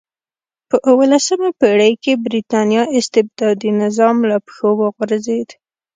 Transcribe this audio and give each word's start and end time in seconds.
په 0.69 0.77
اولسمه 0.91 1.49
پېړۍ 1.59 1.93
کې 2.03 2.21
برېټانیا 2.25 2.83
استبدادي 2.99 3.71
نظام 3.83 4.15
له 4.29 4.37
پښو 4.45 4.69
وغورځېد. 4.81 5.49